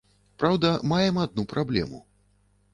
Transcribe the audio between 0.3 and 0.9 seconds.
Праўда,